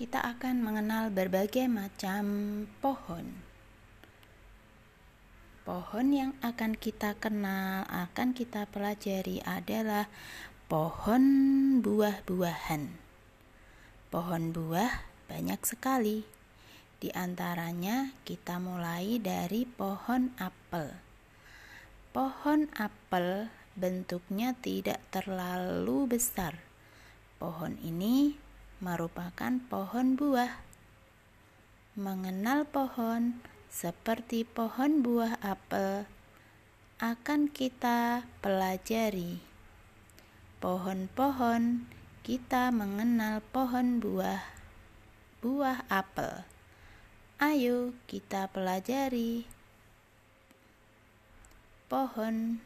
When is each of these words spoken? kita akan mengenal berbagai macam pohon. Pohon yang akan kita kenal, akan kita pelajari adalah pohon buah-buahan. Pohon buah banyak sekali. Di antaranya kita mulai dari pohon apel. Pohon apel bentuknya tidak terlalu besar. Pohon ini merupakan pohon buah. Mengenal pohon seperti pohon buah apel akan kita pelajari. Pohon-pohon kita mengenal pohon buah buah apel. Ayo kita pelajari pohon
kita 0.00 0.16
akan 0.16 0.64
mengenal 0.64 1.12
berbagai 1.12 1.68
macam 1.68 2.24
pohon. 2.80 3.36
Pohon 5.60 6.06
yang 6.08 6.32
akan 6.40 6.72
kita 6.72 7.20
kenal, 7.20 7.84
akan 7.84 8.32
kita 8.32 8.64
pelajari 8.72 9.44
adalah 9.44 10.08
pohon 10.72 11.20
buah-buahan. 11.84 12.96
Pohon 14.08 14.56
buah 14.56 15.04
banyak 15.28 15.60
sekali. 15.68 16.24
Di 16.96 17.12
antaranya 17.12 18.16
kita 18.24 18.56
mulai 18.56 19.20
dari 19.20 19.68
pohon 19.68 20.32
apel. 20.40 20.96
Pohon 22.16 22.72
apel 22.72 23.52
bentuknya 23.76 24.56
tidak 24.64 25.04
terlalu 25.12 26.08
besar. 26.08 26.56
Pohon 27.36 27.76
ini 27.84 28.48
merupakan 28.80 29.60
pohon 29.68 30.16
buah. 30.16 30.56
Mengenal 32.00 32.64
pohon 32.64 33.36
seperti 33.68 34.48
pohon 34.48 35.04
buah 35.04 35.36
apel 35.44 36.08
akan 36.96 37.52
kita 37.52 38.24
pelajari. 38.40 39.44
Pohon-pohon 40.64 41.84
kita 42.24 42.72
mengenal 42.72 43.44
pohon 43.52 44.00
buah 44.00 44.40
buah 45.44 45.84
apel. 45.92 46.48
Ayo 47.40 47.92
kita 48.08 48.48
pelajari 48.48 49.44
pohon 51.88 52.64